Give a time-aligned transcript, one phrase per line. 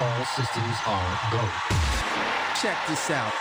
[0.00, 1.42] All systems are go.
[2.62, 3.34] Check this out.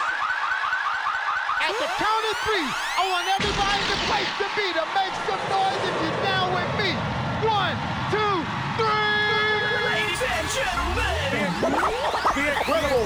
[1.61, 2.65] At the count of three,
[2.97, 6.49] I want everybody in the place to be to make some noise if you're down
[6.57, 6.97] with me.
[7.45, 7.77] One,
[8.09, 8.41] two,
[8.73, 8.89] three.
[9.85, 11.53] Ladies and gentlemen,
[12.33, 13.05] The incredible.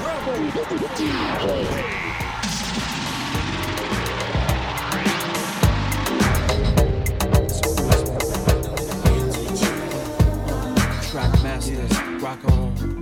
[11.10, 11.84] Track master,
[12.18, 13.01] rock on.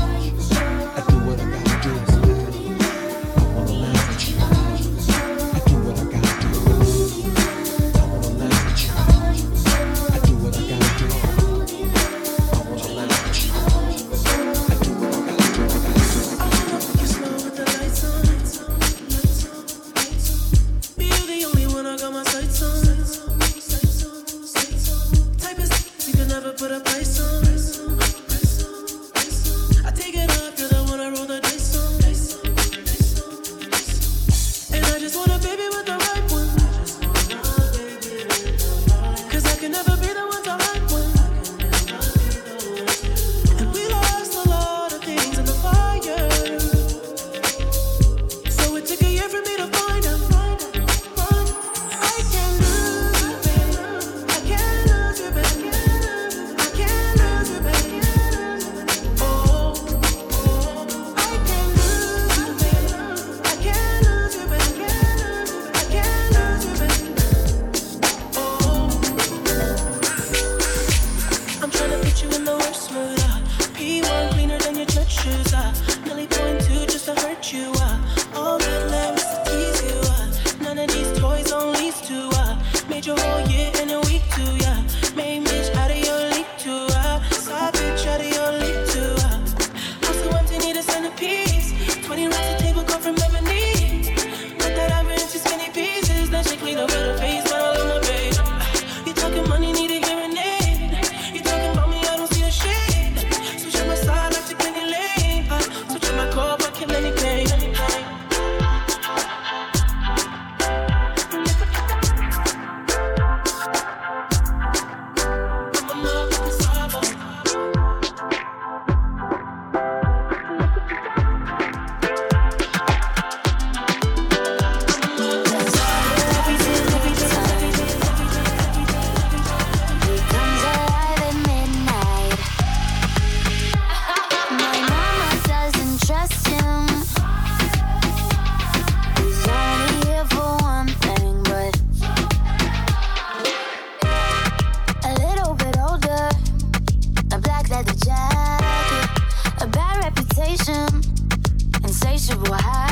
[152.41, 152.90] Insatiable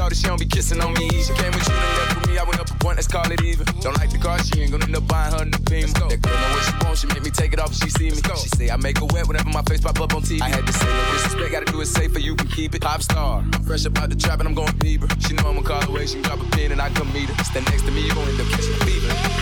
[0.00, 1.08] shorty, she don't be kissing on me.
[1.10, 3.30] She came with you and left with me, I went up a point, let's call
[3.30, 3.66] it even.
[3.80, 5.88] Don't like the car, she ain't gonna end up buying her new beam.
[5.92, 8.10] That girl know what she wants, she make me take it off if she see
[8.10, 8.20] me.
[8.42, 10.40] She say I make her wet whenever my face pop up on TV.
[10.40, 12.82] I had to say no disrespect, gotta do it safer, you can keep it.
[12.82, 15.08] Pop star, I'm fresh about the trap and I'm going Bieber.
[15.26, 17.44] She know I'ma call away, she drop a pin and I come meet her.
[17.44, 19.39] Stand next to me, you gon' end up catching a fever.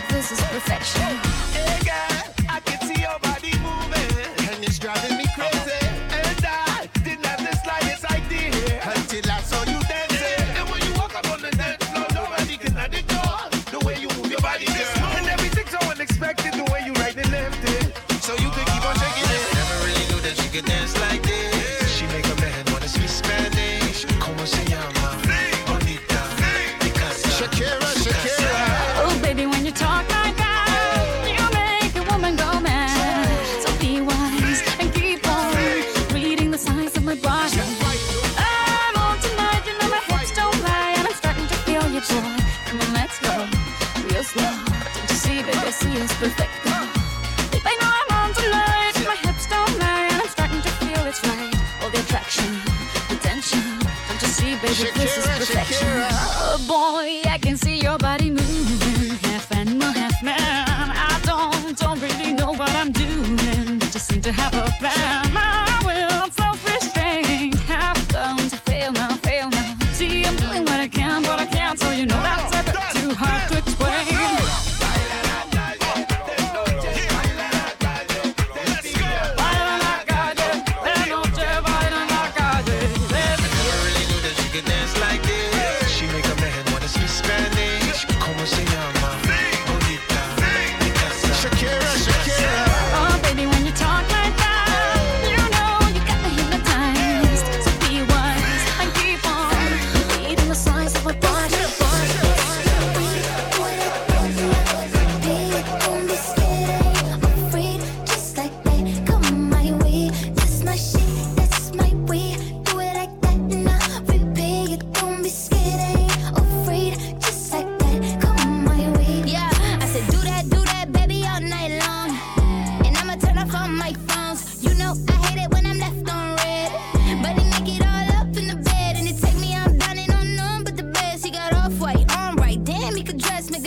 [0.00, 1.02] that this is perfection.
[1.52, 2.37] Hey, girl.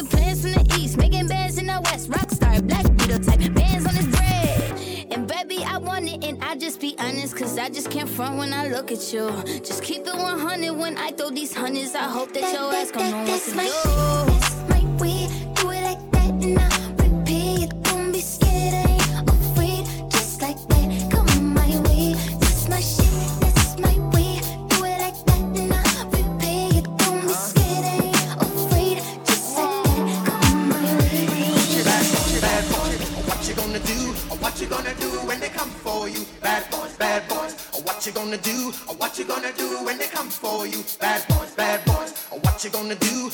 [0.02, 2.10] Making plans from the east, making bands in the west.
[2.10, 5.08] Rockstar, black beetle type, bands on his bread.
[5.12, 8.40] And baby, I want it, and I just be honest, cause I just can't front
[8.40, 9.30] when I look at you.
[9.60, 11.94] Just keep it 100 when I throw these hundreds.
[11.94, 14.81] I hope that, that your that, ass gon' know what to do.
[34.72, 36.26] gonna do when they come for you?
[36.42, 37.54] Bad boys, bad boys.
[37.76, 38.72] Or what you gonna do?
[38.88, 40.82] Or what you gonna do when they come for you?
[40.98, 42.12] Bad boys, bad boys.
[42.32, 43.30] Or what you gonna do?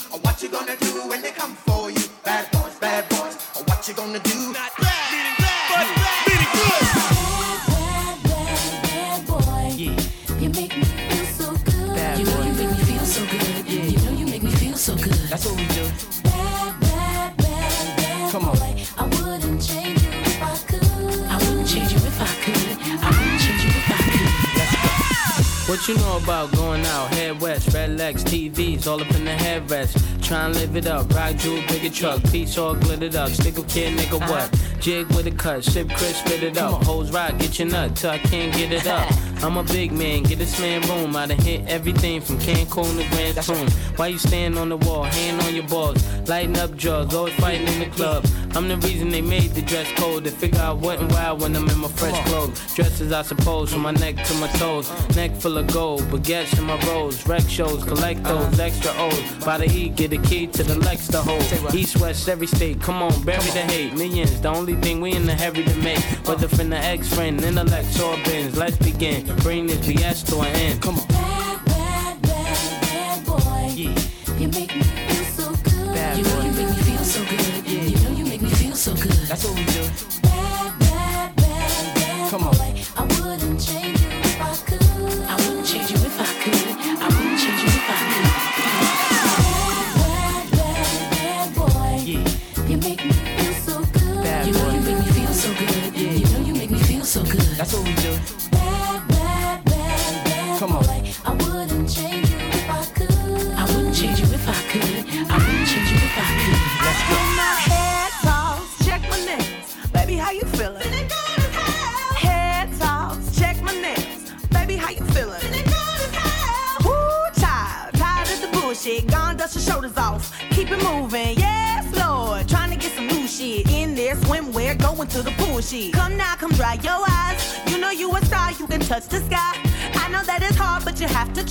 [28.87, 30.21] All up in the headrest.
[30.21, 33.29] Try and live it up, rock jewel, bigger truck, piece all glittered up.
[33.29, 34.51] Stick a kid, nigga, what?
[34.79, 36.83] Jig with a cut, sip crisp, spit it up.
[36.83, 39.11] Hoes rock, get your nut till I can't get it up.
[39.43, 41.15] I'm a big man, get this man room.
[41.15, 43.69] I done hit everything from Cancun to Grand Tune.
[43.95, 47.67] Why you stand on the wall, hand on your balls, lighting up drugs, always fighting
[47.67, 48.25] in the club.
[48.55, 50.23] I'm the reason they made the dress code.
[50.23, 52.73] They figure I wasn't wild when I'm in my fresh clothes.
[52.73, 54.89] Dresses, I suppose, from my neck to my toes.
[55.15, 57.27] Neck full of gold, baguettes in my rolls.
[57.27, 59.45] Rec shows, collect those extra O's.
[59.45, 61.75] By the E, get a key to the Lex to hold.
[61.75, 63.93] East, west, every state, come on, bury the hate.
[63.93, 65.99] Millions, the only thing we in the heavy to make.
[66.27, 68.57] Whether from the ex friend, intellect, or bins.
[68.57, 69.25] Let's begin.
[69.37, 70.81] Bring this BS to an end.
[70.81, 71.07] Come on.
[71.07, 73.71] Bad, bad, bad, bad boy.
[73.75, 75.93] You make me feel so good.
[75.93, 77.65] Bad you know you make me feel so good.
[77.65, 77.83] Yeah.
[77.83, 79.11] You know you make me feel so good.
[79.29, 79.66] That's what we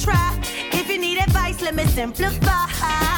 [0.06, 0.38] try.
[0.72, 3.15] If you need advice, let me simplify.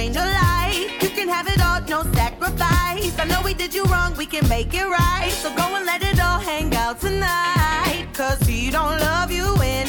[0.00, 1.02] Change your life.
[1.02, 3.18] You can have it all, no sacrifice.
[3.18, 5.30] I know we did you wrong, we can make it right.
[5.42, 8.06] So go and let it all hang out tonight.
[8.14, 9.79] Cause he don't love you anymore.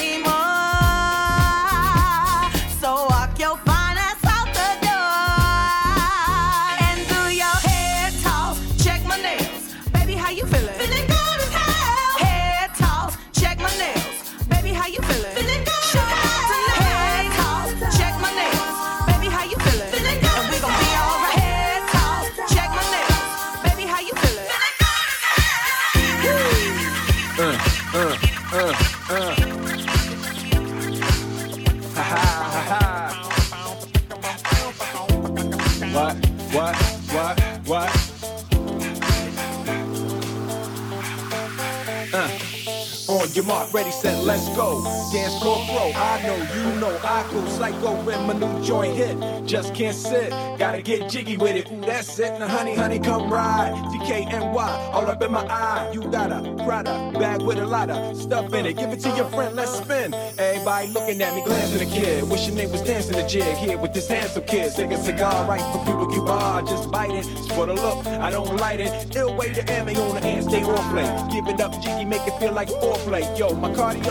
[44.24, 44.84] Let's go.
[45.12, 45.52] Dance pro.
[45.54, 49.18] I know, you know, I go psycho when my new joint hit.
[49.46, 51.72] Just can't sit, gotta get jiggy with it.
[51.72, 52.40] Ooh, that's it.
[52.40, 53.74] Now, honey, honey, come ride.
[53.94, 54.56] DKNY,
[54.94, 55.90] all up in my eye.
[55.94, 58.78] You got a Prada bag with a lot of stuff in it.
[58.78, 60.14] Give it to your friend, let's spin.
[60.14, 62.30] Everybody looking at me, glancing a kid.
[62.30, 64.74] Wishing they was dancing a jig here with this handsome kid.
[64.74, 66.62] Take a cigar right for people you are.
[66.62, 68.06] Just bite it, it's for the look.
[68.06, 69.16] I don't light it.
[69.16, 71.28] Ill way to ammo on the hand, stay on play.
[71.32, 73.38] Give it up, jiggy, make it feel like foreplay.
[73.38, 74.11] Yo, my cardio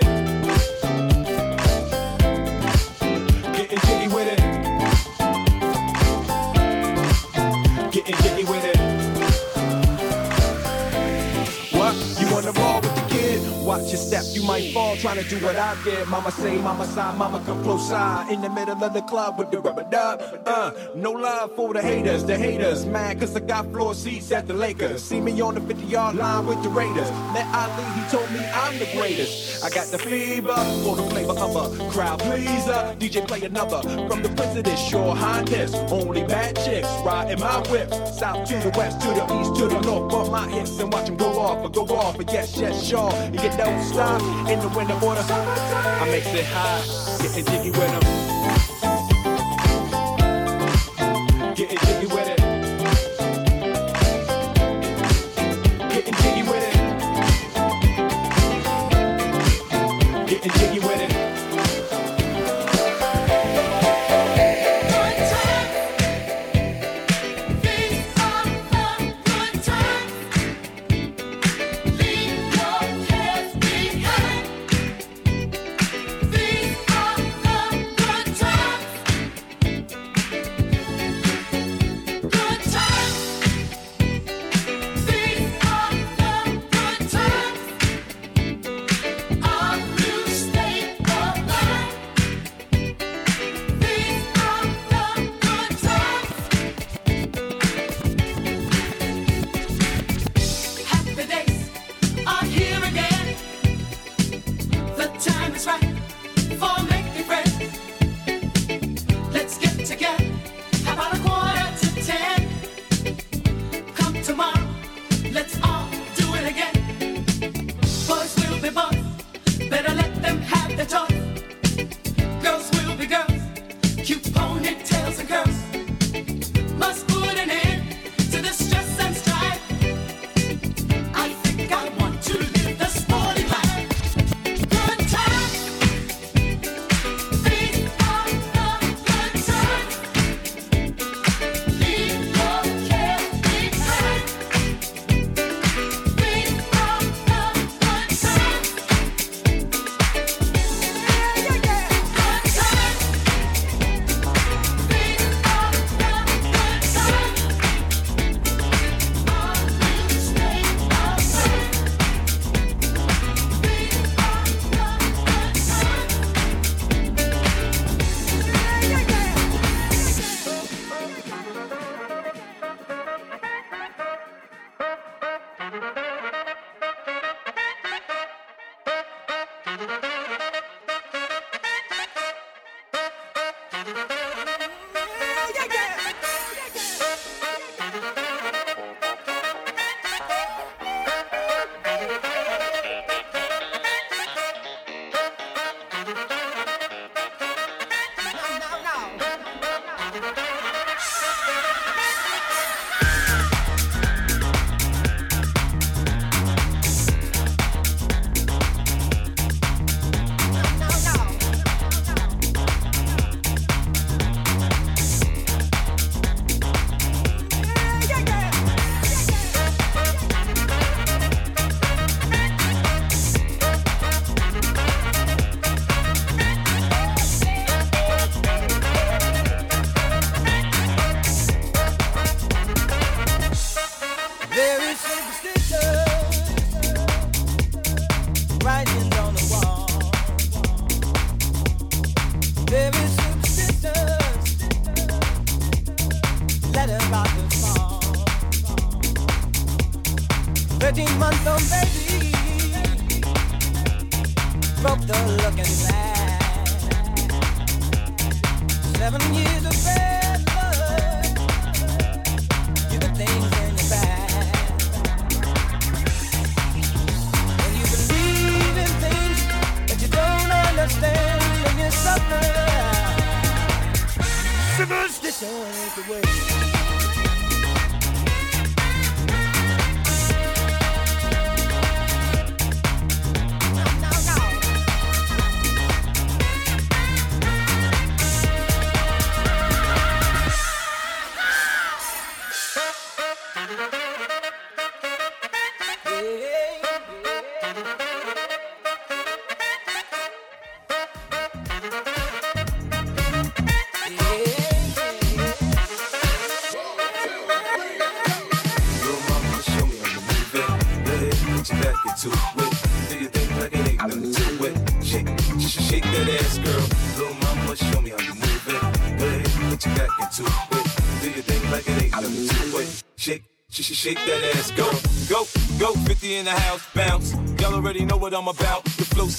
[14.21, 16.07] Step, you might fall trying to do what I did.
[16.07, 18.31] Mama say, mama side, mama come close side.
[18.31, 20.21] In the middle of the club with the rubber dub.
[20.45, 22.85] Uh, no love for the haters, the haters.
[22.85, 25.03] Mad cause I got floor seats at the Lakers.
[25.03, 27.09] See me on the 50 yard line with the Raiders.
[27.33, 29.63] Met Ali, he told me I'm the greatest.
[29.63, 32.95] I got the fever for the flavor of a crowd pleaser.
[32.99, 34.31] DJ play another from the
[34.63, 35.73] this your highness.
[35.91, 37.89] Only bad chicks riding my whip.
[38.13, 40.11] South to the west, to the east, to the north.
[40.11, 42.17] Bump my hips and watch them go off, or go off.
[42.17, 43.11] But yes, yes, sure.
[43.31, 44.10] You get don't stop
[44.49, 45.21] in the winter order.
[45.21, 46.83] I makes it hot,
[47.21, 48.20] getting jiggy with them.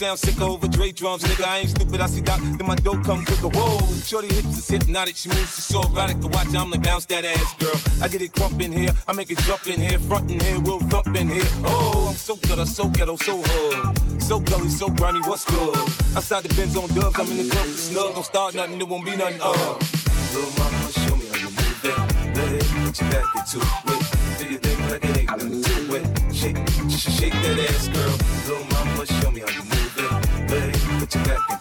[0.02, 1.22] Flow sick over Dre drums.
[1.22, 2.40] Nigga, I ain't stupid, I see Doc.
[2.40, 3.46] Then my dope come quicker.
[3.46, 5.14] Whoa, shorty hips is hypnotic.
[5.14, 6.52] She moves, so erotic to watch.
[6.56, 8.02] I'm like, bounce that ass, girl.
[8.02, 10.58] I get it crunk in here, I make it jump in here, front in here,
[10.58, 11.46] we'll thump in here.
[11.64, 14.20] Oh, I'm so good, I'm so ghetto, so hood.
[14.20, 15.76] So gully, so grimy, what's good?
[16.16, 18.14] Outside the Benz on dubs, I'm in the club, snug.
[18.14, 19.78] Don't start nothing, there won't be nothing, uh.
[20.34, 22.34] Little mama, show me how you move that.
[22.34, 25.94] Let it put your back into it do your thing like it ain't nothing to
[25.96, 26.34] it.
[26.34, 26.56] Shake,
[26.90, 28.14] shake that ass, girl.
[28.48, 29.30] Little mama, show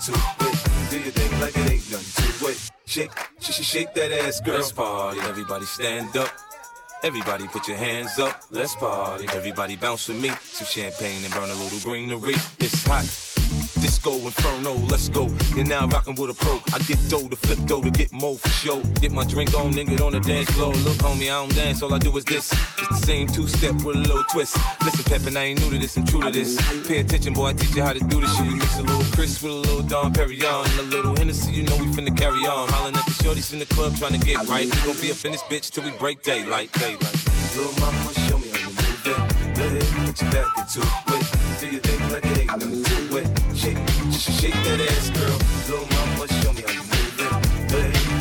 [0.08, 0.90] your it.
[0.90, 2.72] Do your thing like it ain't nothing to it.
[2.86, 4.56] Shake, sh- sh- shake that ass, girl.
[4.56, 6.30] Let's party, everybody stand up.
[7.04, 9.28] Everybody put your hands up, let's party.
[9.34, 10.30] Everybody bounce with me.
[10.44, 12.36] Some champagne and burn a little greenery.
[12.60, 13.31] It's hot
[14.02, 15.26] go, Inferno, let's go.
[15.58, 16.60] And now rocking with a pro.
[16.74, 18.82] I get dough to flip dough to get more for show.
[19.02, 20.74] Get my drink on, then get on the dance floor.
[20.74, 22.52] Look, homie, I don't dance, all I do is this.
[22.52, 24.58] It's the same two step with a little twist.
[24.84, 26.58] Listen, Peppin, I ain't new to this, I'm true to this.
[26.88, 28.48] Pay attention, boy, I teach you how to do this shit.
[28.48, 30.52] We mix a little Chris with a little Dom Perignon.
[30.52, 30.80] on.
[30.80, 32.70] a little Hennessy, you know we finna carry on.
[32.70, 34.66] Hollin' at the shorties in the club trying to get right.
[34.66, 37.26] We gon' be a finished bitch till we break daylight, daylight.
[37.56, 39.42] Little mama, show me how to move it.
[40.06, 41.60] Put your back into it.
[41.60, 42.82] Do you think like it ain't gonna
[43.18, 43.41] it?
[43.56, 43.78] shake,
[44.12, 45.38] shake that ass, girl.
[45.68, 47.32] Little mama, show me how you move it.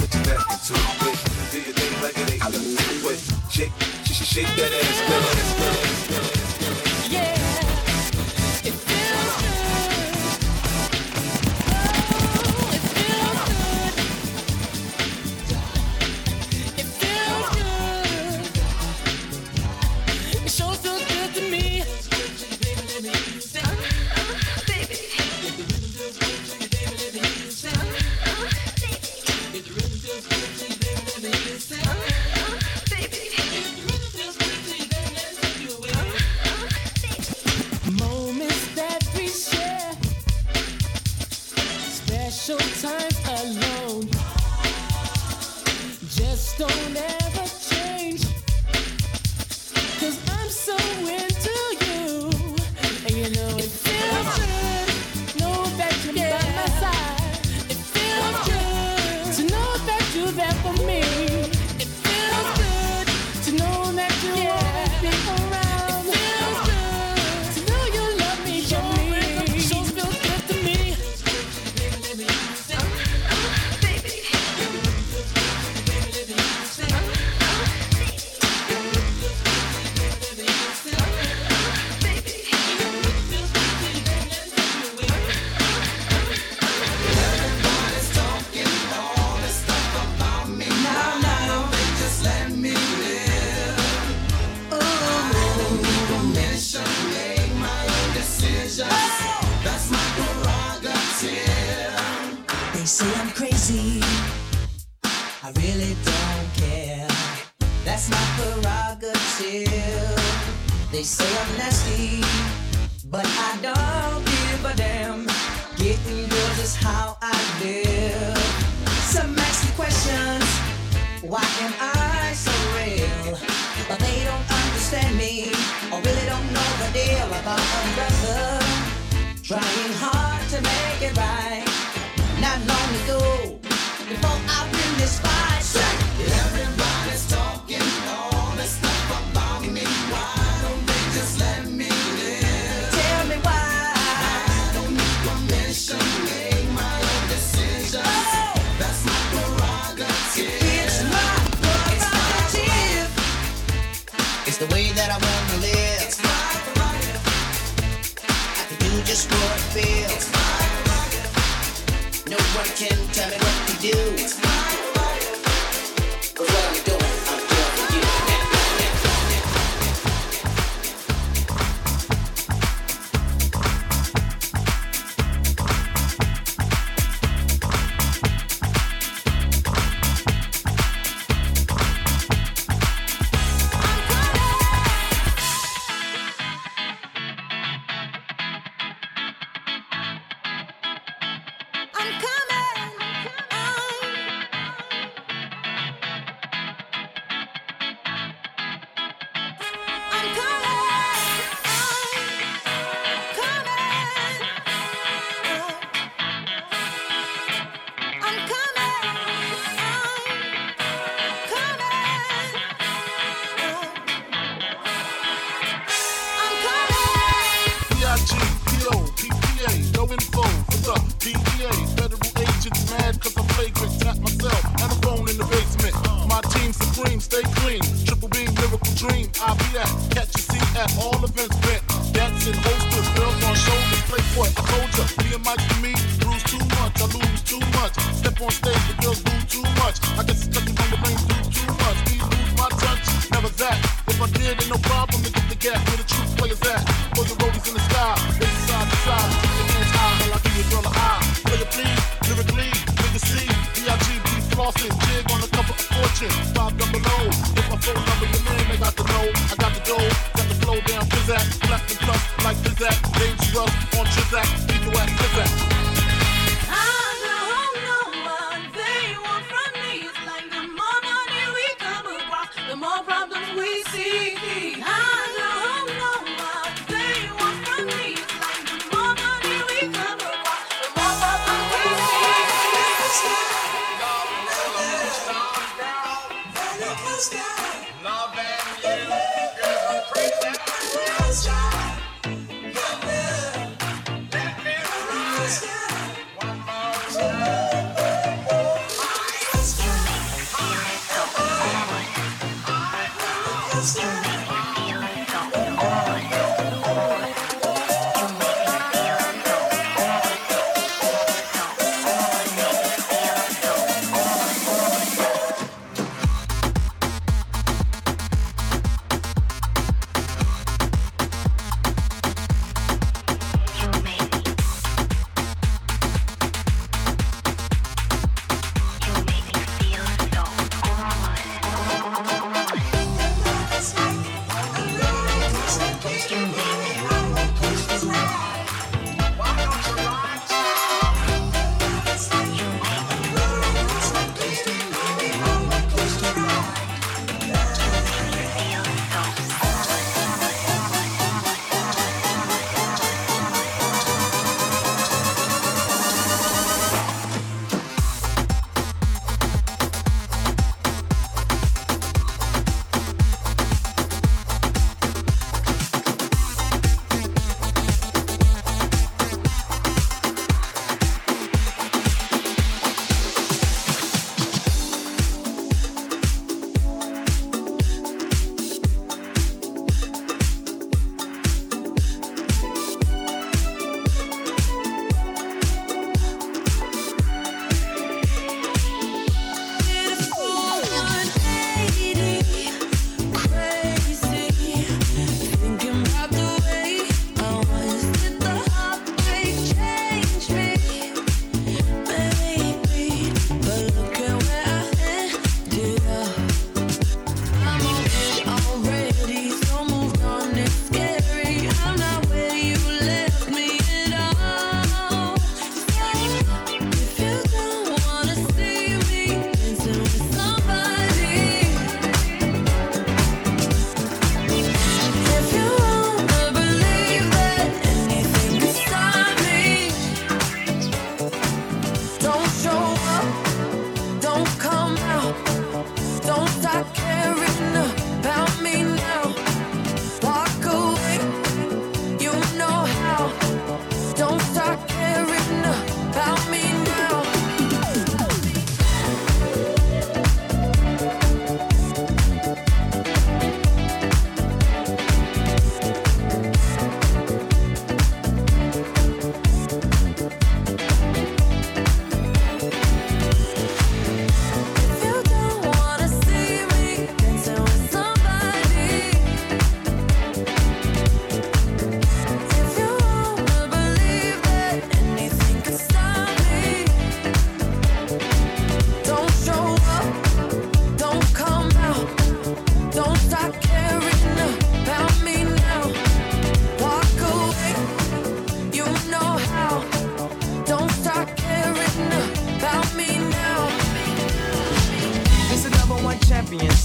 [0.00, 1.18] Put your back into it.
[1.50, 2.44] Do your thing like it ain't.
[2.44, 2.50] I.
[3.50, 3.72] Shake,
[4.04, 5.20] shake that ass, girl.
[5.20, 6.39] Ass, girl, ass, girl.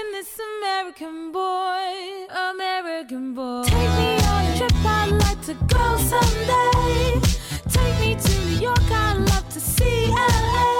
[0.00, 3.64] I'm this American boy, American boy.
[3.66, 7.20] Take me on a trip, I'd like to go someday.
[7.68, 10.78] Take me to New York, I'd love to see LA.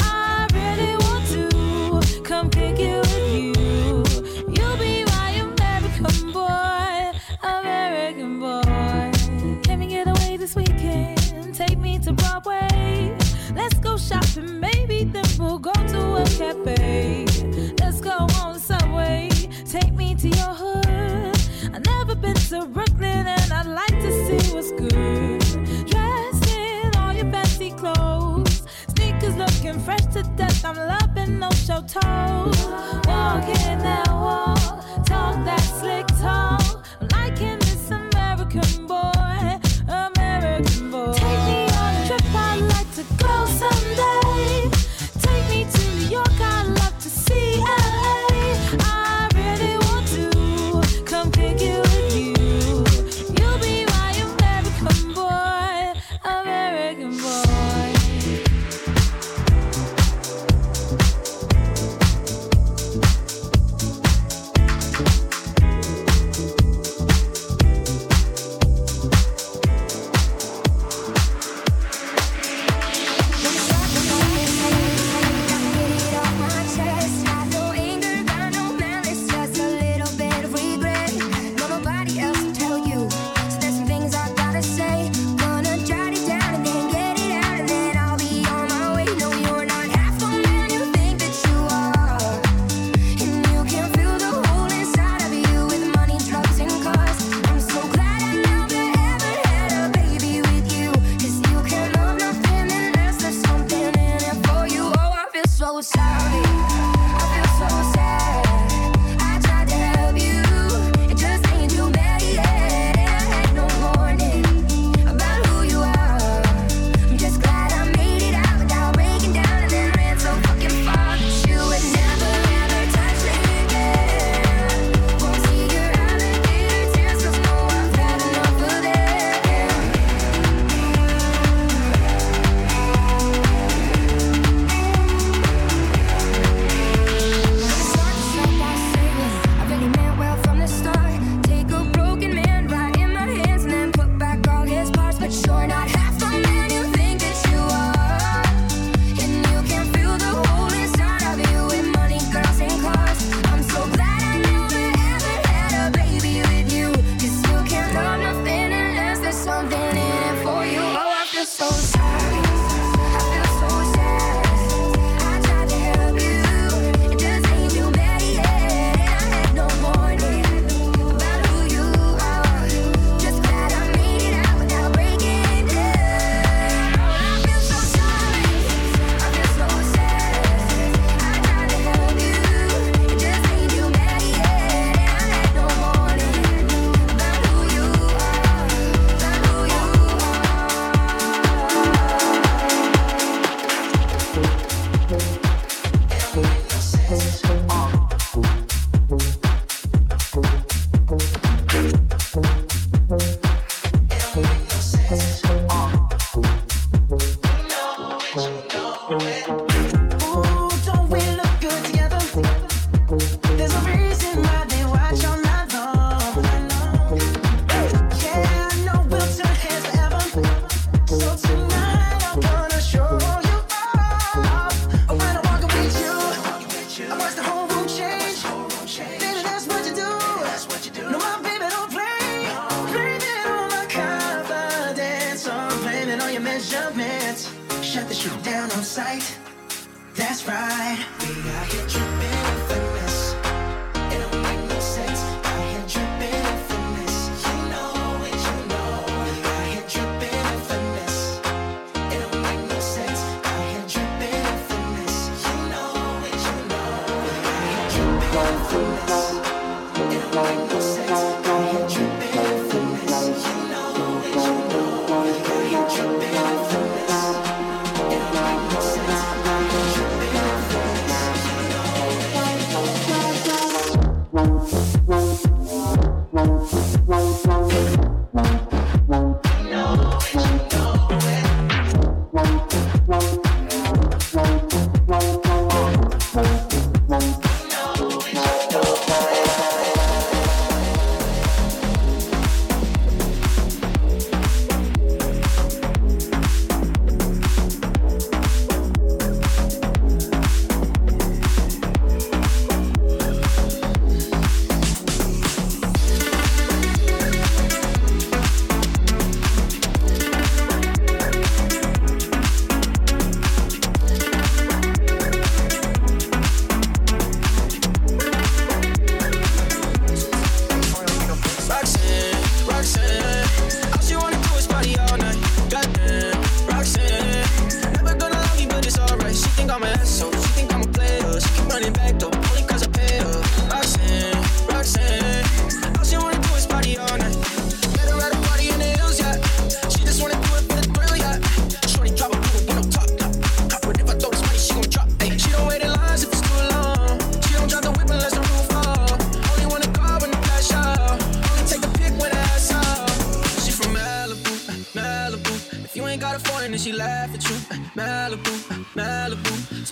[0.00, 4.04] I really want to come pick you with you.
[4.54, 9.62] You'll be my American boy, American boy.
[9.62, 11.54] Can we get away this weekend?
[11.54, 13.16] Take me to Broadway.
[13.54, 17.27] Let's go shopping, maybe then we'll go to a cafe.
[29.88, 30.64] Fresh to death.
[30.66, 32.58] I'm loving no show toes.
[33.06, 34.57] Walking that walk,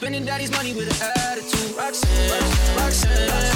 [0.06, 1.76] Spending daddy's money with an attitude.
[1.76, 2.30] Roxanne,
[2.76, 3.28] Roxanne.
[3.28, 3.55] Roxanne.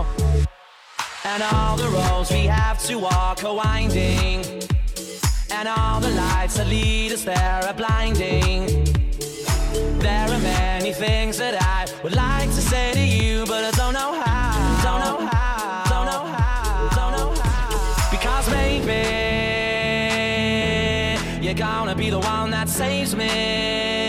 [1.23, 4.43] And all the roads we have to walk are winding.
[5.51, 8.85] And all the lights that lead us there are blinding.
[9.99, 13.93] There are many things that I would like to say to you, but I don't
[13.93, 14.81] know how.
[14.83, 15.83] Don't know how.
[15.89, 16.89] Don't know how.
[16.95, 18.09] Don't know how.
[18.09, 19.05] Because maybe
[21.45, 24.00] you're gonna be the one that saves me.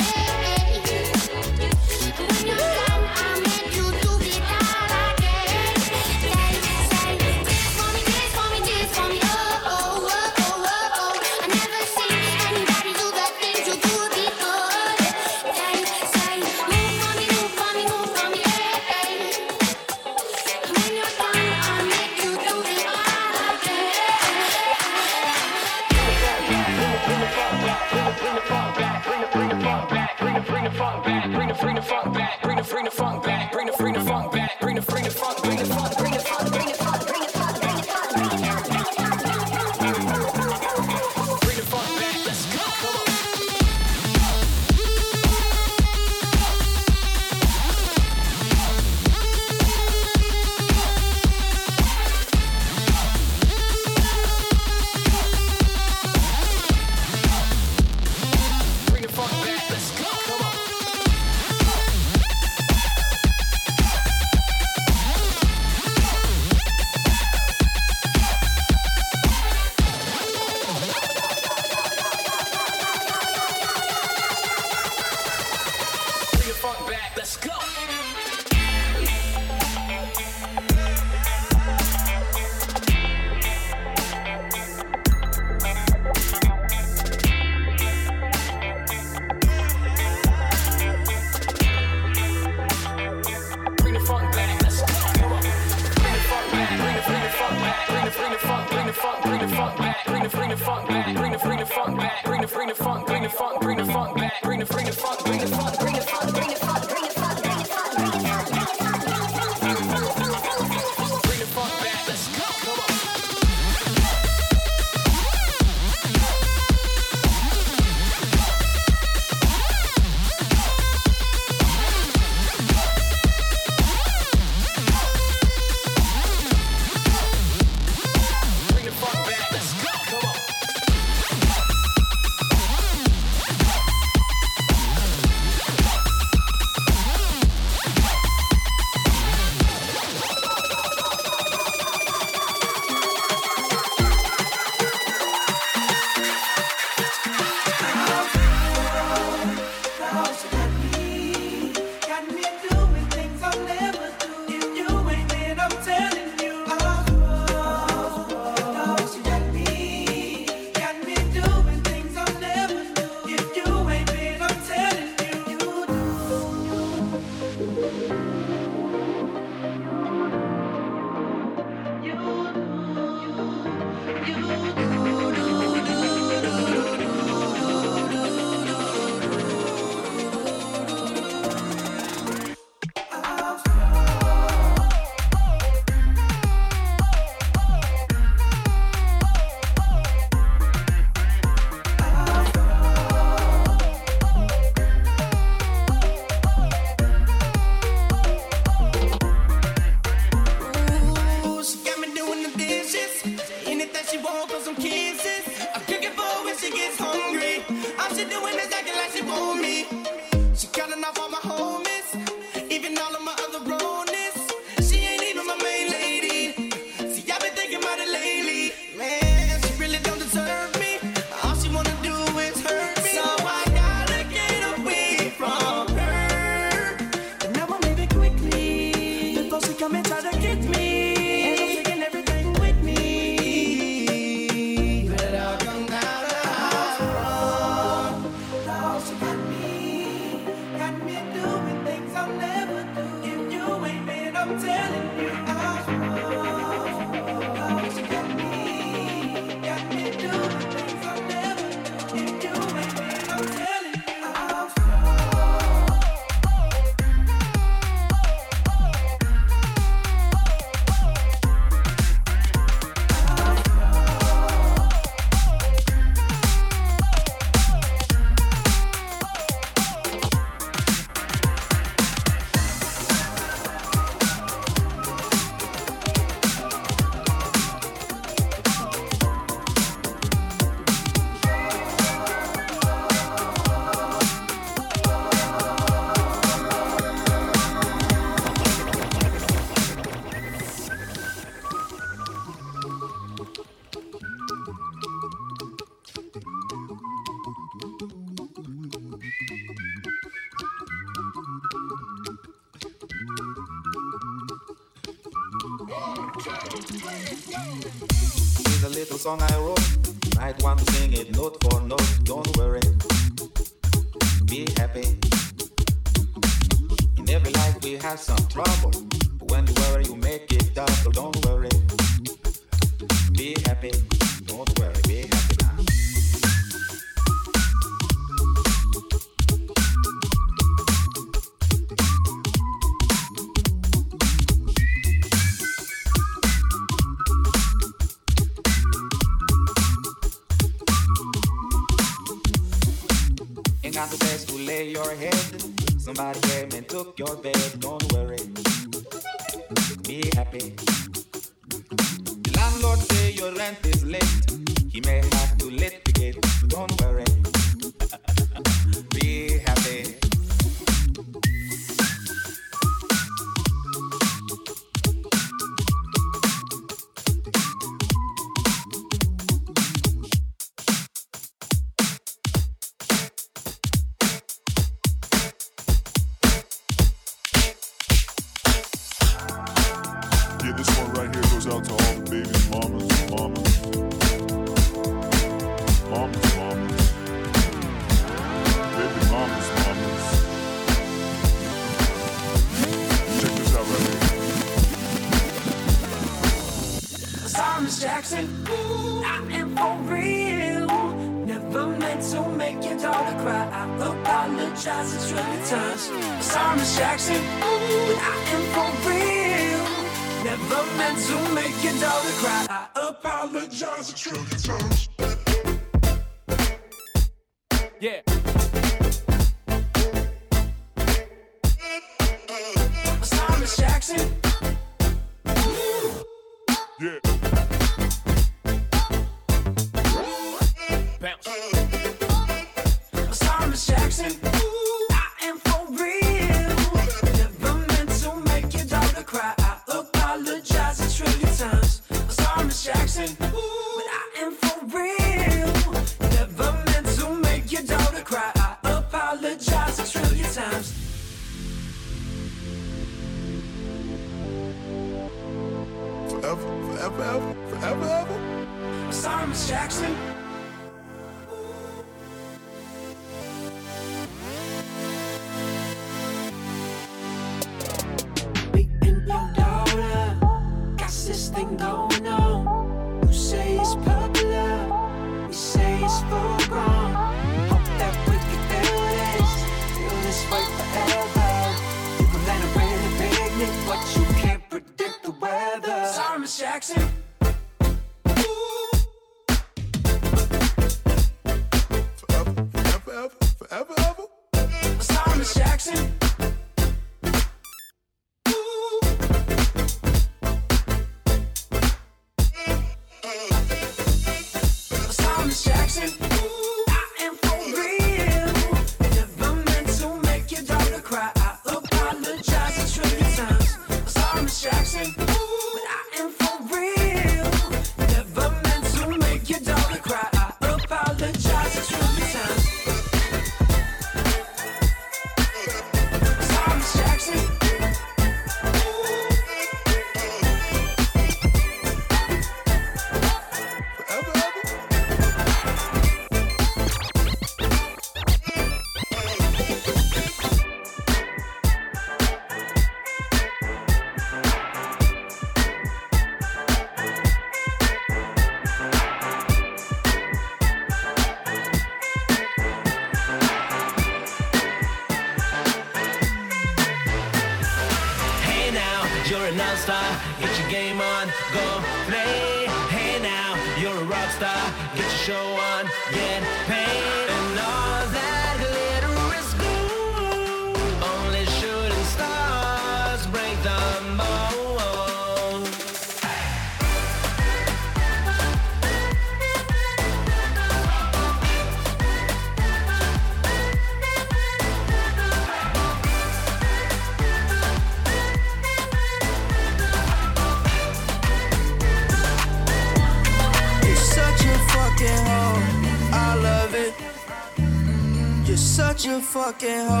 [599.51, 600.00] Fucking hoe.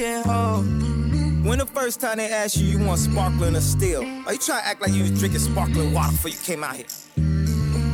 [0.00, 4.00] When the first time they asked you, you want sparkling or still?
[4.00, 6.76] Are you trying to act like you was drinking sparkling water before you came out
[6.76, 6.86] here?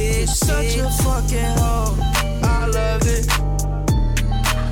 [0.00, 1.96] You're such a fucking hoe.
[2.42, 3.26] I love it.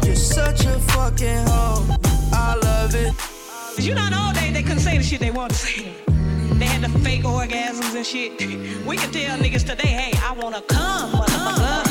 [0.07, 1.85] You're such a fucking hoe.
[2.33, 3.13] I love it.
[3.79, 5.95] You know, old days they couldn't say the shit they wanted to say.
[6.59, 8.41] They had the fake orgasms and shit.
[8.87, 11.88] We can tell niggas today, hey, I wanna come, motherfucker.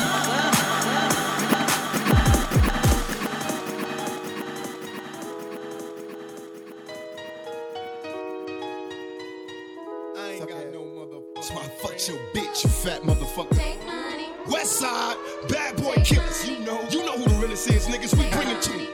[11.58, 13.56] Why I fucked your bitch, you fat motherfucker.
[13.56, 14.28] Take money.
[14.48, 15.16] West side,
[15.48, 16.48] bad boy killers.
[16.48, 18.14] You know, you know who the realest is, niggas.
[18.16, 18.88] We bring it to you.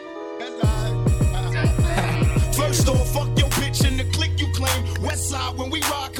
[2.54, 5.02] First off, fuck your bitch in the click you claim.
[5.02, 6.12] West side, when we ride,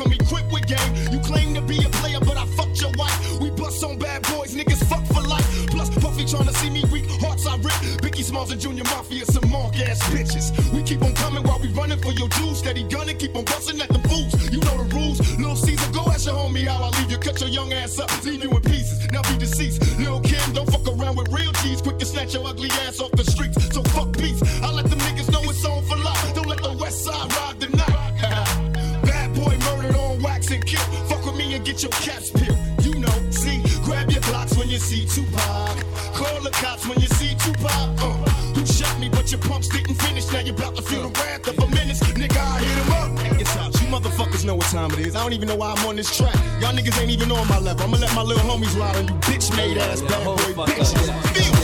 [6.25, 7.75] Puffy trying to see me weak, hearts I rip.
[8.01, 10.53] Biggie Smalls and Junior Mafia, some mark ass bitches.
[10.72, 12.59] We keep on coming while we running for your jewels.
[12.59, 14.33] Steady gunning, keep on busting at the fools.
[14.51, 15.20] You know the rules.
[15.39, 17.18] Little Caesar, go ask your homie how I leave you.
[17.18, 19.11] Cut your young ass up, leave you in pieces.
[19.12, 19.99] Now be deceased.
[19.99, 21.83] Lil Kim, don't fuck around with real G's.
[21.83, 23.57] Quick to snatch your ugly ass off the streets.
[23.75, 24.41] So fuck peace.
[24.62, 26.35] I let them niggas know it's on for life.
[26.35, 29.03] Don't let the west side ride the night.
[29.05, 30.85] Bad boy murdered on wax and kill.
[31.09, 32.59] Fuck with me and get your caps peeled.
[32.83, 35.93] You know, see, grab your blocks when you see Tupac.
[36.15, 37.91] Call the cops when you see Tupac.
[37.99, 40.31] Uh, you shot me, but your pumps didn't finish.
[40.33, 42.01] Now you're about to feel the wrath of a menace.
[42.01, 43.41] Nigga, I hit him up.
[43.41, 43.75] It's out.
[43.81, 45.17] You motherfuckers know what time it is.
[45.17, 46.35] I don't even know why I'm on this track.
[46.61, 47.85] Y'all niggas ain't even on my level.
[47.85, 51.07] I'ma let my little homies ride on you bitch made ass bad boy bitches.
[51.09, 51.64] No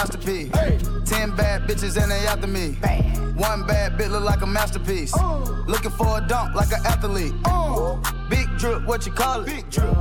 [0.00, 0.50] masterpiece.
[1.04, 2.72] Ten bad bitches and they after me.
[3.36, 5.12] One bad bitch look like a masterpiece.
[5.14, 5.64] Oh.
[5.66, 7.34] Looking for a dunk like an athlete.
[7.44, 8.00] Oh.
[8.30, 9.46] Big drip, what you call it?
[9.46, 9.94] Big drip.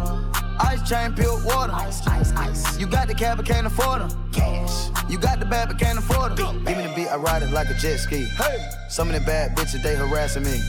[0.61, 1.73] Ice chain, pure water.
[1.73, 2.79] Ice, ice, ice.
[2.79, 4.28] You got the cab, but can't afford them.
[4.31, 4.89] Cash.
[5.09, 6.63] You got the bad, but can't afford them.
[6.65, 8.25] Give me the beat, I ride it like a jet ski.
[8.25, 8.69] Hey.
[8.89, 10.59] Some of the bad bitches, they harassing me.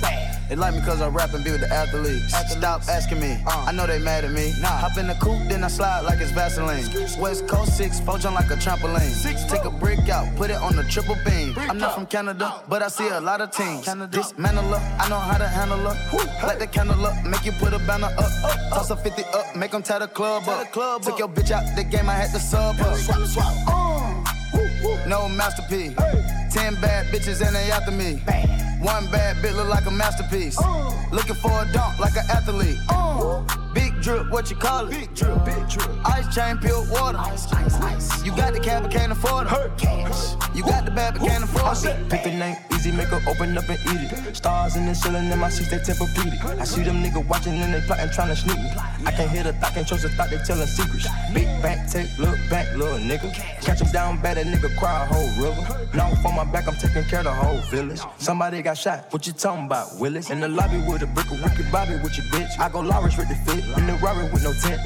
[0.48, 2.34] They like me cause I rap and be with the athletes.
[2.50, 4.52] Stop asking me, I know they mad at me.
[4.62, 6.84] Hop in the coupe, then I slide like it's Vaseline.
[7.20, 9.10] West Coast 6, four jump like a trampoline.
[9.10, 11.54] Six, Take a brick out, put it on the triple beam.
[11.56, 13.86] I'm not from Canada, but I see a lot of teams.
[14.10, 16.46] Dismantle her, I know how to handle her.
[16.46, 18.30] Light the candle up, make you put a banner up.
[18.70, 20.72] Toss a 50 up, make them tie the club up.
[21.02, 22.96] Took your bitch out the game, I had to sub her.
[22.96, 23.49] Swap, swap.
[23.68, 24.24] Uh,
[24.54, 25.06] uh.
[25.06, 25.94] No masterpiece.
[26.52, 28.14] Ten bad bitches and they after me.
[28.82, 30.58] One bad bitch look like a masterpiece.
[30.58, 30.92] Uh.
[31.12, 33.59] Looking for a dunk like an athlete.
[33.74, 34.90] Big drip, what you call it?
[34.90, 35.88] Big drip, big drip.
[36.04, 37.18] Ice chain, pure water.
[37.18, 38.24] Ice, ice, ice.
[38.24, 39.78] You got the cab, but can't afford it.
[39.78, 40.34] Cash.
[40.54, 42.08] You got the bad, but can't afford it.
[42.08, 44.36] Pick the name easy, make her open up and eat it.
[44.36, 46.60] Stars in the ceiling in my seats, they tempur-pedic.
[46.60, 48.70] I see them niggas watching and they plotting, trying to sneak me.
[49.06, 51.06] I can't hear the thought, can't trust the thought, they telling secrets.
[51.32, 53.32] Big back, take, look back, little nigga.
[53.62, 55.88] Catch him down bad, a nigga cry a whole river.
[55.94, 58.00] Now for my back, I'm taking care of the whole village.
[58.18, 60.30] Somebody got shot, what you talking about, Willis?
[60.30, 62.58] In the lobby with a brick of wicked Bobby with your bitch.
[62.58, 64.80] I go Lawrence with the in the Rari with no tent.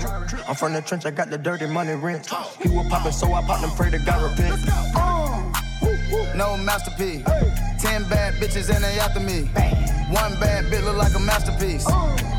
[0.49, 2.31] I'm from the trench, I got the dirty money rent.
[2.63, 4.61] He was poppin', so I popped and pray to God repent.
[6.37, 7.25] No masterpiece.
[7.79, 9.51] Ten bad bitches and they after me.
[10.11, 11.87] One bad bitch look like a masterpiece.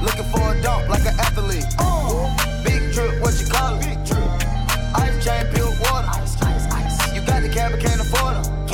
[0.02, 1.66] Looking for a dunk like an athlete.
[2.64, 3.98] Big drip, what you call it?
[4.96, 6.08] Ice chain, pure water.
[7.14, 8.65] You got the cab, but can't afford them.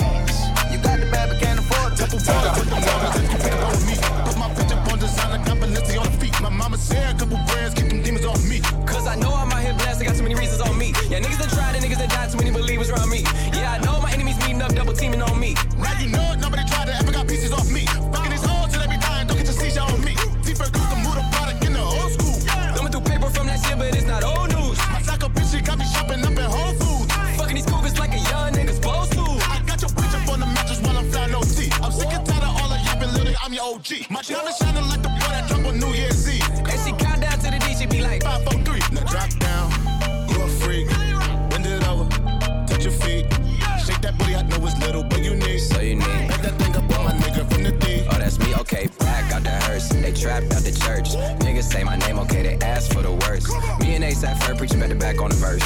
[55.21, 55.61] On the verse.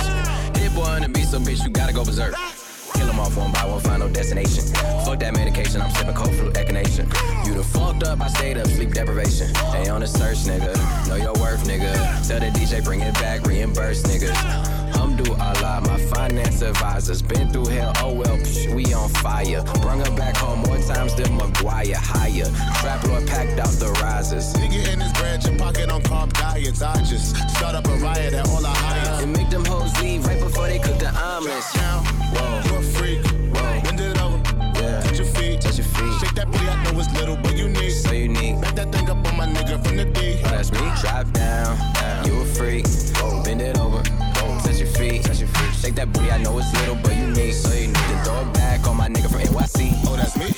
[0.60, 2.36] Hit-Boy on the beat, so bitch, you gotta go berserk.
[2.93, 4.66] Kill 'em off one by one, final destination.
[5.06, 7.06] Fuck that medication, I'm sipping cold flu echinacea.
[7.47, 9.53] You the fucked up, I stayed up, sleep deprivation.
[9.72, 10.76] They on the search, nigga.
[11.08, 11.93] Know your worth, nigga.
[12.28, 14.74] Tell the DJ, bring it back, reimburse niggas.
[15.16, 17.22] Hamdu Allah, my finance advisors.
[17.22, 19.63] Been through hell, oh well, psh, we on fire.
[19.82, 21.95] Brung her back home more times than Maguire.
[21.95, 22.45] Higher.
[22.82, 24.53] Trap Lord packed out the risers.
[24.55, 26.82] Nigga in his branch and pocket on carb diets.
[26.82, 29.24] I just start up a riot at all I hire.
[29.24, 31.76] And make them hoes leave right before they cook the omelets.
[31.78, 32.61] Whoa.
[32.66, 33.26] You a freak.
[33.55, 33.82] Whoa.
[33.84, 34.41] Bend it over.
[34.82, 35.01] Yeah.
[35.01, 35.61] Touch your feet.
[35.61, 36.13] Touch your feet.
[36.20, 37.91] Shake that booty, I know it's little, but you need.
[37.91, 38.57] So need.
[38.57, 40.41] Make that thing up on my nigga from the D.
[40.43, 40.80] Oh, that's me.
[40.99, 42.26] Drop down, down.
[42.28, 42.86] You a freak.
[43.16, 43.43] Whoa.
[43.43, 44.03] Bend it over.
[44.66, 45.24] Touch your feet.
[45.24, 45.74] Touch your feet.
[45.76, 46.32] Shake that booty.
[46.32, 47.53] I know it's little, but you need.
[47.53, 49.93] So you need to throw it back on my nigga from NYC.
[50.07, 50.55] Oh, that's me.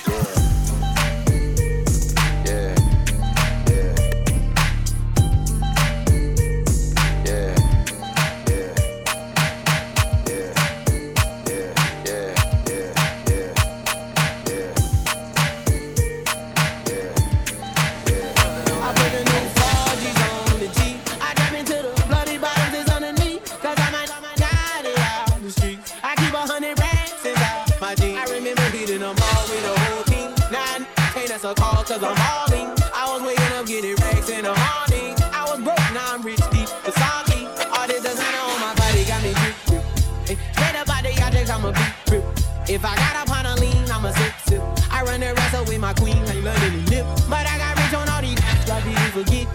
[31.48, 32.68] I call cause I'm hauling.
[32.92, 35.16] I was waking up getting racks in the morning.
[35.32, 36.68] I was broke, now I'm rich deep.
[36.84, 37.48] The soggy.
[37.72, 39.84] All this designer on my body got me drip, drip.
[40.28, 42.24] Straight up out the yacht, I'm a beat grip.
[42.68, 44.62] If I got up on a lean, I'm a sip, sip.
[44.92, 47.08] I run the wrestle with my queen, ain't letting nip.
[47.32, 49.48] But I got rich on all these, I didn't forget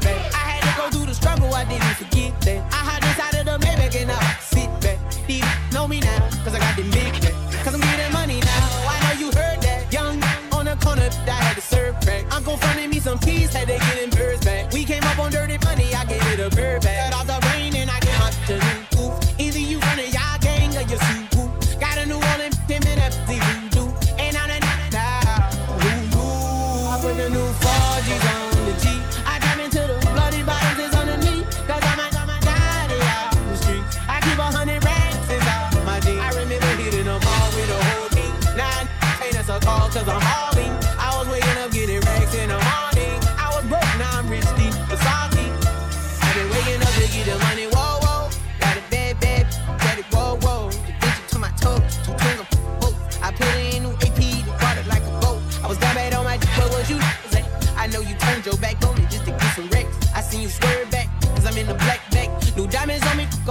[12.53, 14.12] people fronting me some keys, had to get in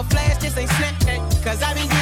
[0.04, 1.44] flash, this ain't Snapchat.
[1.44, 2.01] Cause I been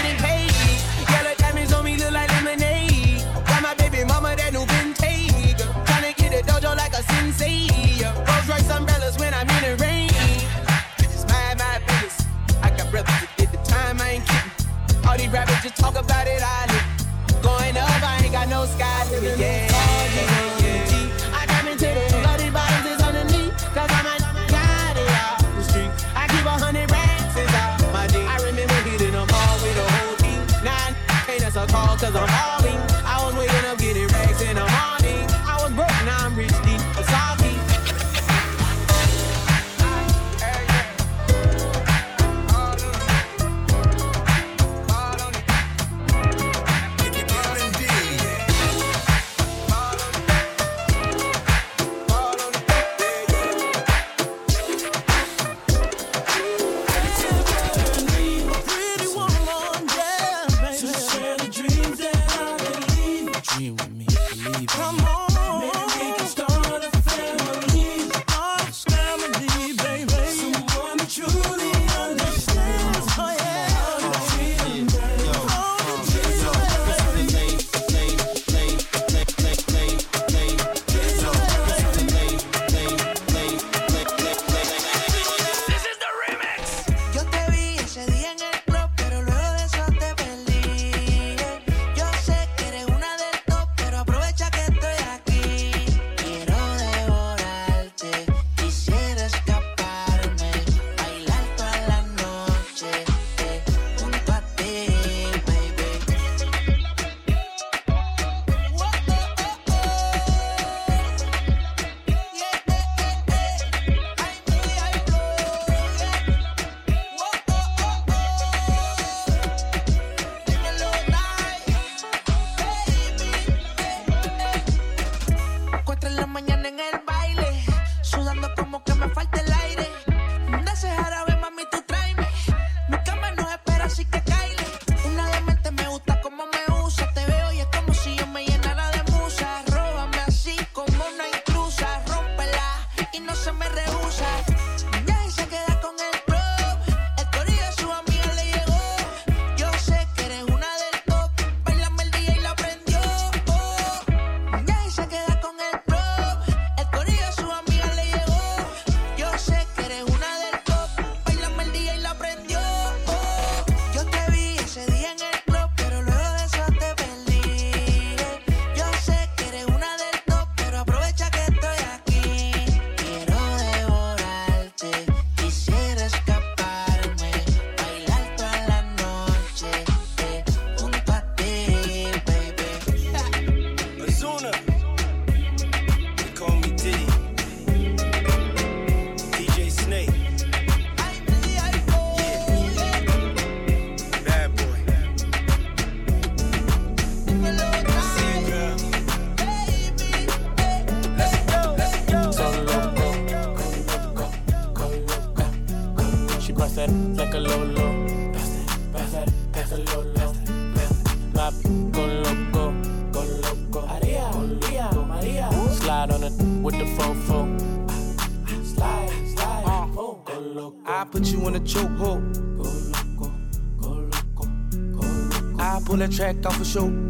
[226.69, 227.08] show.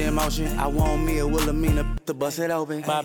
[0.00, 2.84] I want me a Wilhelmina to bust it open.
[2.86, 3.02] My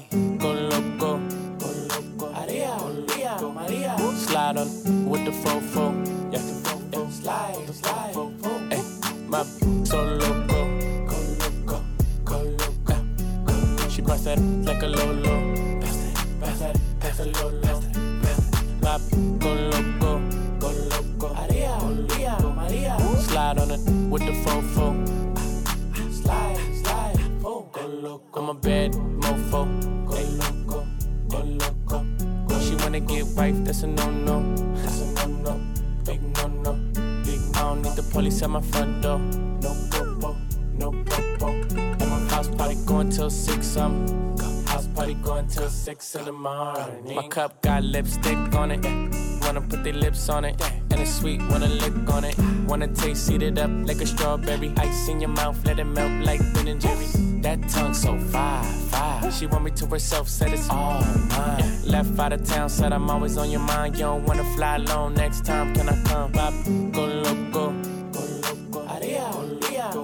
[50.24, 50.55] ice on it.
[50.91, 52.36] And it's sweet when I lick on it.
[52.67, 54.74] Wanna taste, eat it up like a strawberry.
[54.78, 57.07] Ice in your mouth, let it melt like Ben and Jerry.
[57.41, 59.32] That tongue so fire, fire.
[59.32, 61.59] She want me to herself, said it's all mine.
[61.59, 61.80] Yeah.
[61.86, 63.95] Left out of town, said I'm always on your mind.
[63.95, 66.32] You don't wanna fly alone next time, can I come?
[66.32, 66.53] Bop,
[66.93, 67.74] go loco.
[68.13, 68.88] Go loco.
[68.88, 69.28] Aria,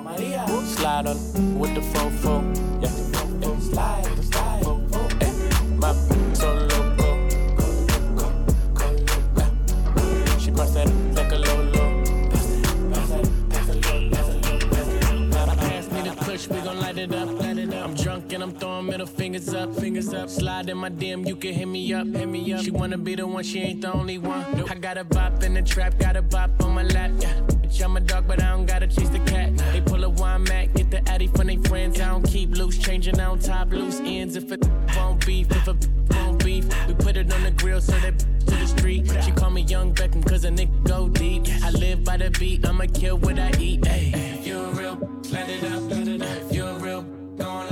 [0.03, 0.45] Maria.
[0.76, 2.09] Slide on with the phone
[19.39, 22.51] Fingers up, fingers up, slide in my DM, you can hit me up, hit me
[22.51, 22.61] up.
[22.61, 24.43] She wanna be the one, she ain't the only one.
[24.69, 27.11] I got a bop in the trap, got a bop on my lap.
[27.19, 27.33] Yeah.
[27.47, 29.55] Bitch, I'm a dog, but I don't gotta chase the cat.
[29.71, 32.01] They pull a wine mat, get the addy from their friends.
[32.01, 34.35] I don't keep loose, changing on top, loose ends.
[34.35, 34.67] If it
[34.97, 38.55] won't beef, if it won't beef, we put it on the grill so that to
[38.55, 39.09] the street.
[39.23, 41.43] She call me Young Beckham, cause a nigga go deep.
[41.63, 43.87] I live by the beat, I'ma kill what I eat.
[43.87, 44.41] Ay.
[44.43, 46.51] You're real, let it up, let it up.
[46.51, 47.03] You're real,
[47.37, 47.68] going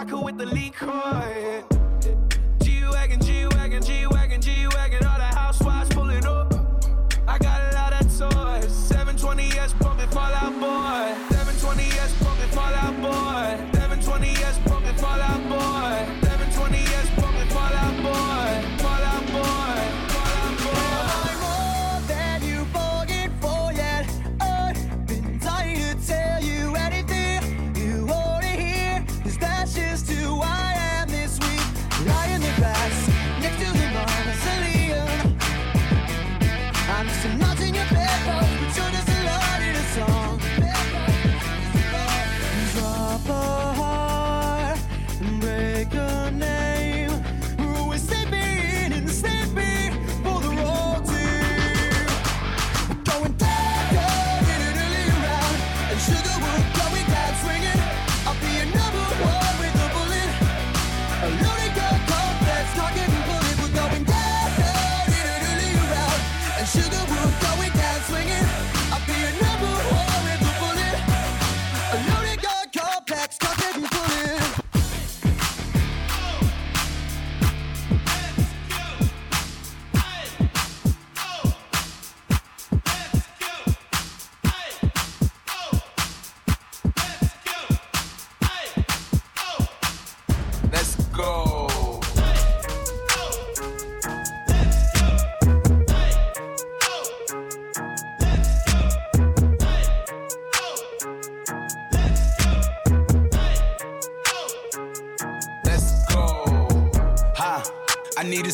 [0.00, 0.69] Parker with the lead.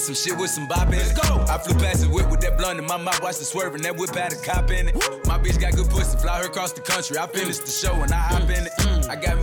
[0.06, 0.98] Some shit with some bop in it.
[0.98, 1.44] Let's go.
[1.48, 3.82] I flew past the whip with that blunt in my mouth, watched it swerving.
[3.82, 4.94] That whip had a cop in it.
[5.26, 7.18] My bitch got good pussy, fly her across the country.
[7.18, 8.85] I finished the show and I hop in it.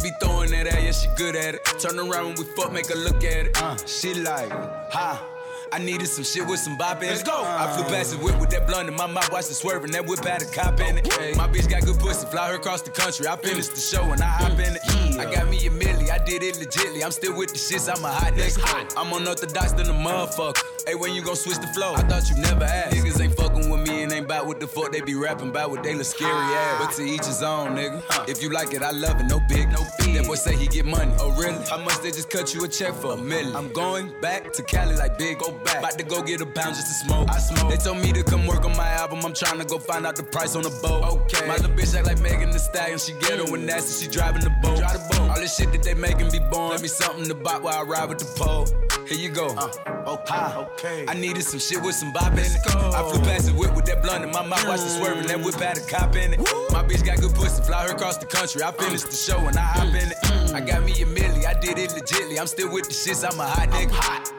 [0.00, 1.64] She be throwing that at, yeah, she good at it.
[1.78, 3.62] Turn around when we fuck, make her look at it.
[3.62, 5.26] Uh, she like, ha.
[5.72, 7.10] I needed some shit with some bop in it.
[7.10, 7.44] Let's go.
[7.44, 9.92] I flew past the whip with that blunt in my mouth, watched it swerving.
[9.92, 11.36] That whip had a cop in it.
[11.36, 13.28] My bitch got good pussy, fly her across the country.
[13.28, 14.82] I finished the show and I hop in it.
[15.18, 17.04] I got me a milli, I did it legitly.
[17.04, 18.96] I'm still with the shits, I'm a hot nigga.
[18.96, 20.60] I'm unorthodox than a motherfucker.
[20.88, 21.94] Hey, when you gon' switch the flow?
[21.94, 22.96] I thought you never asked.
[22.96, 23.29] Niggas ain't
[24.30, 25.94] fucking with me and ain't bout what the fuck they be rapping about what they
[25.94, 26.80] look scary ass.
[26.80, 26.86] Ah.
[26.86, 28.28] But to each his own, nigga.
[28.28, 29.24] If you like it, I love it.
[29.24, 30.14] No big, no big.
[30.14, 31.12] That boy say he get money.
[31.18, 31.62] Oh really?
[31.68, 33.12] How much they just cut you a check for?
[33.12, 33.54] A million.
[33.56, 35.38] I'm going back to Cali like big.
[35.38, 35.78] Go back.
[35.78, 37.28] About to go get a pound just to smoke.
[37.30, 37.70] I smoke.
[37.70, 39.20] They told me to come work on my album.
[39.24, 41.04] I'm trying to go find out the price on the boat.
[41.04, 41.46] Okay.
[41.46, 42.98] My little bitch act like Megan Thee Stallion.
[42.98, 43.66] She ghetto and mm.
[43.66, 44.04] nasty.
[44.04, 44.78] She driving the boat.
[44.78, 45.30] Drive the boat.
[45.30, 46.70] All this shit that they making be born.
[46.70, 48.66] Let me something to bop while I ride with the pole.
[49.06, 49.54] Here you go.
[49.56, 49.99] Uh.
[50.10, 51.04] Okay, ah, okay.
[51.08, 52.58] I needed some shit with some bop in it.
[52.66, 55.26] I flew past the whip with that blunt in my mouth, watched it swerving.
[55.26, 56.40] That whip had a cop in it.
[56.70, 58.62] My bitch got good pussy, fly her across the country.
[58.62, 60.54] I finished the show and I hop in it.
[60.54, 62.38] I got me a milli, I did it legitly.
[62.40, 63.90] I'm still with the shits, I'm a hot nigga.
[63.92, 64.32] hot.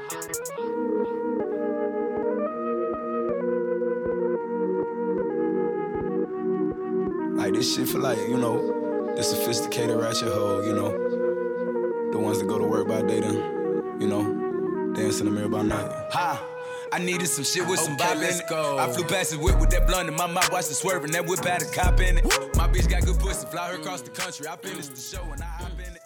[7.38, 10.92] Like this shit for like, you know, the sophisticated ratchet hoe, you know.
[12.12, 13.36] The ones that go to work by day then,
[14.00, 14.51] you know,
[14.96, 15.90] dance in the mirror by night.
[16.12, 16.48] Ha!
[16.94, 18.50] I needed some shit with some Okay, bop in let's it.
[18.50, 18.78] go.
[18.78, 21.12] I flew past the whip with that blunt in my mouth, watched it swerving.
[21.12, 22.26] That whip had a cop in it.
[22.56, 24.48] My bitch got good pussy, fly her across the country.
[24.48, 26.02] I finished the show and I hop in it.